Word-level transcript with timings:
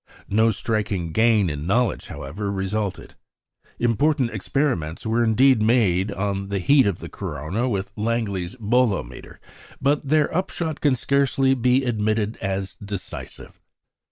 No 0.31 0.49
striking 0.49 1.11
gain 1.11 1.47
in 1.47 1.67
knowledge, 1.67 2.07
however, 2.07 2.51
resulted. 2.51 3.13
Important 3.77 4.31
experiments 4.31 5.05
were 5.05 5.23
indeed 5.23 5.61
made 5.61 6.11
on 6.11 6.47
the 6.47 6.57
heat 6.57 6.87
of 6.87 6.97
the 6.97 7.07
corona 7.07 7.69
with 7.69 7.93
Langley's 7.95 8.55
bolometer, 8.55 9.39
but 9.79 10.07
their 10.07 10.35
upshot 10.35 10.81
can 10.81 10.95
scarcely 10.95 11.53
be 11.53 11.83
admitted 11.85 12.37
as 12.37 12.77
decisive. 12.83 13.59